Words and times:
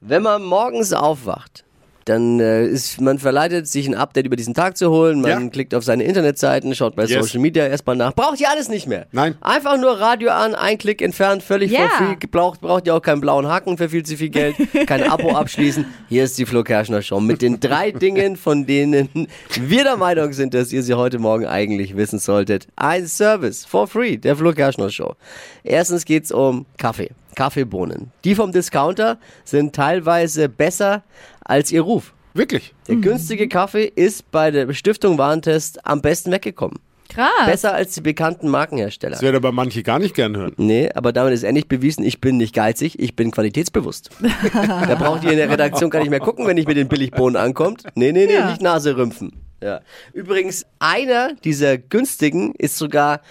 Wenn 0.00 0.22
man 0.22 0.42
morgens 0.42 0.92
aufwacht, 0.92 1.64
dann 2.06 2.40
äh, 2.40 2.64
ist 2.66 3.00
man 3.02 3.18
verleitet, 3.18 3.68
sich 3.68 3.86
ein 3.86 3.94
Update 3.94 4.24
über 4.24 4.34
diesen 4.34 4.54
Tag 4.54 4.76
zu 4.78 4.90
holen. 4.90 5.20
Man 5.20 5.30
Ja. 5.30 5.48
klickt 5.50 5.74
auf 5.74 5.84
seine 5.84 6.02
Internetseiten, 6.04 6.74
schaut 6.74 6.96
bei 6.96 7.04
Yes. 7.04 7.26
Social 7.26 7.40
Media 7.40 7.66
erstmal 7.66 7.94
nach. 7.96 8.14
Braucht 8.14 8.40
ihr 8.40 8.48
alles 8.48 8.70
nicht 8.70 8.86
mehr. 8.86 9.06
Nein. 9.12 9.34
Einfach 9.42 9.76
nur 9.78 10.00
Radio 10.00 10.30
an, 10.30 10.54
ein 10.54 10.78
Klick 10.78 11.02
entfernt, 11.02 11.42
völlig 11.42 11.70
Ja. 11.70 11.80
for 11.88 12.06
free. 12.06 12.16
Braucht, 12.30 12.62
braucht 12.62 12.86
ihr 12.86 12.94
auch 12.94 13.02
keinen 13.02 13.20
blauen 13.20 13.46
Haken 13.46 13.76
für 13.76 13.90
viel 13.90 14.02
zu 14.02 14.16
viel 14.16 14.30
Geld. 14.30 14.56
Kein 14.86 15.02
Abo 15.08 15.30
abschließen. 15.36 15.84
Hier 16.08 16.24
ist 16.24 16.38
die 16.38 16.46
Flo 16.46 16.64
Kerschner 16.64 17.02
Show 17.02 17.20
mit 17.20 17.42
den 17.42 17.60
drei 17.60 17.90
Dingen, 17.92 18.36
von 18.36 18.64
denen 18.66 19.28
wir 19.60 19.84
der 19.84 19.98
Meinung 19.98 20.32
sind, 20.32 20.54
dass 20.54 20.72
ihr 20.72 20.82
sie 20.82 20.94
heute 20.94 21.18
Morgen 21.18 21.44
eigentlich 21.46 21.94
wissen 21.94 22.18
solltet. 22.18 22.66
Ein 22.76 23.06
Service 23.06 23.66
for 23.66 23.86
free, 23.86 24.16
der 24.16 24.34
Flo 24.34 24.52
Kerschner 24.52 24.88
Show. 24.90 25.14
Erstens 25.62 26.06
geht's 26.06 26.32
um 26.32 26.64
Kaffee. 26.78 27.10
Kaffeebohnen. 27.40 28.12
Die 28.24 28.34
vom 28.34 28.52
Discounter 28.52 29.18
sind 29.44 29.74
teilweise 29.74 30.50
besser 30.50 31.04
als 31.42 31.72
ihr 31.72 31.80
Ruf. 31.80 32.12
Wirklich? 32.34 32.74
Der 32.86 32.96
günstige 32.96 33.48
Kaffee 33.48 33.84
ist 33.86 34.30
bei 34.30 34.50
der 34.50 34.70
Stiftung 34.74 35.16
Warentest 35.16 35.86
am 35.86 36.02
besten 36.02 36.32
weggekommen. 36.32 36.80
Krass. 37.08 37.46
Besser 37.46 37.72
als 37.72 37.94
die 37.94 38.02
bekannten 38.02 38.50
Markenhersteller. 38.50 39.12
Das 39.12 39.22
werden 39.22 39.36
aber 39.36 39.52
manche 39.52 39.82
gar 39.82 39.98
nicht 39.98 40.14
gern 40.14 40.36
hören. 40.36 40.52
Nee, 40.58 40.90
aber 40.94 41.14
damit 41.14 41.32
ist 41.32 41.42
endlich 41.42 41.66
bewiesen, 41.66 42.04
ich 42.04 42.20
bin 42.20 42.36
nicht 42.36 42.54
geizig, 42.54 43.00
ich 43.00 43.16
bin 43.16 43.30
qualitätsbewusst. 43.30 44.10
da 44.52 44.94
braucht 44.96 45.24
ihr 45.24 45.30
in 45.30 45.38
der 45.38 45.48
Redaktion 45.48 45.88
gar 45.88 46.00
nicht 46.00 46.10
mehr 46.10 46.20
gucken, 46.20 46.46
wenn 46.46 46.58
ich 46.58 46.66
mit 46.66 46.76
den 46.76 46.88
Billigbohnen 46.88 47.40
ankommt. 47.40 47.84
Nee, 47.94 48.12
nee, 48.12 48.26
nee, 48.26 48.34
Ja. 48.34 48.50
nicht 48.50 48.60
Nase 48.60 48.98
rümpfen. 48.98 49.32
Ja. 49.62 49.80
Übrigens, 50.12 50.66
einer 50.78 51.32
dieser 51.42 51.78
günstigen 51.78 52.54
ist 52.58 52.76
sogar 52.76 53.22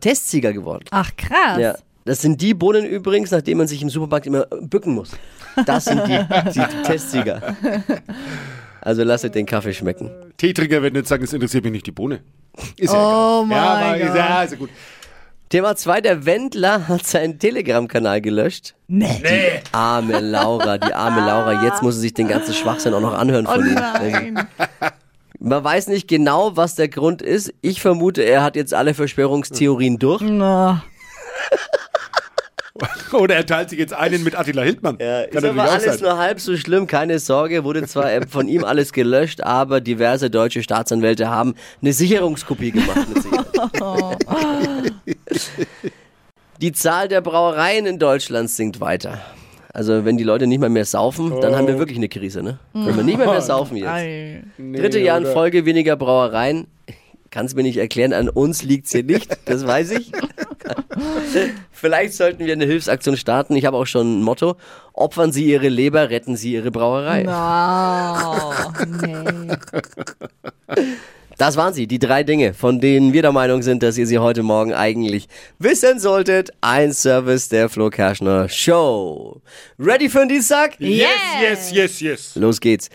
Testsieger 0.00 0.52
geworden. 0.52 0.84
Ach, 0.92 1.10
krass. 1.16 1.58
Ja. 1.58 1.74
Das 2.08 2.22
sind 2.22 2.40
die 2.40 2.54
Bohnen 2.54 2.86
übrigens, 2.86 3.30
nachdem 3.30 3.58
man 3.58 3.66
sich 3.66 3.82
im 3.82 3.90
Supermarkt 3.90 4.26
immer 4.26 4.46
bücken 4.62 4.94
muss. 4.94 5.10
Das 5.66 5.84
sind 5.84 6.02
die, 6.06 6.18
die 6.54 6.82
Testsieger. 6.84 7.54
Also 8.80 9.02
lasst 9.04 9.24
den 9.34 9.44
Kaffee 9.44 9.74
schmecken. 9.74 10.10
Teetrinker 10.38 10.82
werden 10.82 10.94
jetzt 10.94 11.08
sagen, 11.08 11.22
es 11.24 11.32
interessiert 11.32 11.64
mich 11.64 11.72
nicht 11.72 11.86
die 11.86 11.90
Bohne. 11.92 12.20
Ist 12.78 12.94
Oh 12.94 13.44
ja. 13.50 13.50
Ja, 13.50 13.80
mein 13.80 14.00
ist 14.00 14.06
Gott. 14.06 14.16
ja, 14.16 14.42
ist 14.42 14.50
ja 14.52 14.56
gut. 14.58 14.70
Thema 15.50 15.76
2, 15.76 16.00
der 16.00 16.26
Wendler 16.26 16.88
hat 16.88 17.06
seinen 17.06 17.38
Telegram-Kanal 17.38 18.20
gelöscht. 18.20 18.74
Nee. 18.86 19.20
Die 19.22 19.74
arme 19.74 20.20
Laura, 20.20 20.78
die 20.78 20.92
arme 20.94 21.20
Laura. 21.26 21.64
Jetzt 21.64 21.82
muss 21.82 21.94
sie 21.96 22.00
sich 22.02 22.14
den 22.14 22.28
ganzen 22.28 22.54
Schwachsinn 22.54 22.94
auch 22.94 23.00
noch 23.00 23.14
anhören 23.14 23.46
Oh 23.46 23.52
von 23.52 23.66
ihm. 23.66 23.74
nein. 23.74 24.46
Man 25.40 25.62
weiß 25.62 25.88
nicht 25.88 26.08
genau, 26.08 26.56
was 26.56 26.74
der 26.74 26.88
Grund 26.88 27.22
ist. 27.22 27.52
Ich 27.60 27.80
vermute, 27.80 28.22
er 28.22 28.42
hat 28.42 28.56
jetzt 28.56 28.74
alle 28.74 28.94
Verschwörungstheorien 28.94 29.98
durch. 29.98 30.22
Na. 30.22 30.84
Oder 33.12 33.36
er 33.36 33.46
teilt 33.46 33.70
sich 33.70 33.78
jetzt 33.78 33.92
einen 33.92 34.24
mit 34.24 34.38
Attila 34.38 34.62
Hildmann. 34.62 34.98
Ja, 35.00 35.26
Kann 35.26 35.44
ist 35.44 35.44
aber 35.44 35.62
alles 35.70 35.84
sein. 35.84 36.00
nur 36.02 36.18
halb 36.18 36.40
so 36.40 36.56
schlimm, 36.56 36.86
keine 36.86 37.18
Sorge, 37.18 37.64
wurde 37.64 37.86
zwar 37.86 38.12
äh, 38.12 38.26
von 38.26 38.48
ihm 38.48 38.64
alles 38.64 38.92
gelöscht, 38.92 39.42
aber 39.42 39.80
diverse 39.80 40.30
deutsche 40.30 40.62
Staatsanwälte 40.62 41.28
haben 41.28 41.54
eine 41.80 41.92
Sicherungskopie 41.92 42.72
gemacht. 42.72 43.06
Die 46.60 46.72
Zahl 46.72 47.06
der 47.08 47.20
Brauereien 47.20 47.86
in 47.86 47.98
Deutschland 48.00 48.50
sinkt 48.50 48.80
weiter. 48.80 49.20
Also 49.72 50.04
wenn 50.04 50.16
die 50.16 50.24
Leute 50.24 50.48
nicht 50.48 50.58
mal 50.58 50.68
mehr 50.68 50.84
saufen, 50.84 51.40
dann 51.40 51.54
haben 51.54 51.68
wir 51.68 51.78
wirklich 51.78 51.98
eine 51.98 52.08
Krise, 52.08 52.42
ne? 52.42 52.58
Wenn 52.72 52.96
wir 52.96 53.04
nicht 53.04 53.18
mal 53.18 53.28
mehr 53.28 53.42
saufen 53.42 53.76
jetzt. 53.76 53.88
Ei. 53.88 54.42
Dritte 54.58 54.98
Jahr 54.98 55.18
in 55.18 55.26
Folge 55.26 55.66
weniger 55.66 55.94
Brauereien. 55.94 56.66
Kann 57.30 57.46
es 57.46 57.54
mir 57.54 57.62
nicht 57.62 57.76
erklären, 57.76 58.12
an 58.12 58.28
uns 58.28 58.62
liegt's 58.62 58.90
hier 58.90 59.04
nicht, 59.04 59.38
das 59.44 59.66
weiß 59.66 59.92
ich. 59.92 60.10
Vielleicht 61.72 62.14
sollten 62.14 62.44
wir 62.44 62.52
eine 62.52 62.64
Hilfsaktion 62.64 63.16
starten. 63.16 63.56
Ich 63.56 63.64
habe 63.64 63.76
auch 63.76 63.86
schon 63.86 64.20
ein 64.20 64.22
Motto. 64.22 64.56
Opfern 64.92 65.32
Sie 65.32 65.44
Ihre 65.44 65.68
Leber, 65.68 66.10
retten 66.10 66.36
Sie 66.36 66.52
Ihre 66.52 66.70
Brauerei. 66.70 67.22
Na. 67.24 68.74
Nee. 69.00 70.86
Das 71.38 71.56
waren 71.56 71.72
sie, 71.72 71.86
die 71.86 72.00
drei 72.00 72.24
Dinge, 72.24 72.52
von 72.52 72.80
denen 72.80 73.12
wir 73.12 73.22
der 73.22 73.30
Meinung 73.30 73.62
sind, 73.62 73.84
dass 73.84 73.96
ihr 73.96 74.08
sie 74.08 74.18
heute 74.18 74.42
Morgen 74.42 74.74
eigentlich 74.74 75.28
wissen 75.60 76.00
solltet. 76.00 76.50
Ein 76.60 76.92
Service 76.92 77.48
der 77.48 77.68
Flo 77.68 77.90
Kerschner 77.90 78.48
Show. 78.48 79.40
Ready 79.78 80.08
für 80.08 80.18
den 80.18 80.30
Dienstag? 80.30 80.74
Yes, 80.80 81.06
yes, 81.40 81.70
yes, 81.70 82.00
yes. 82.00 82.34
Los 82.34 82.60
geht's. 82.60 82.90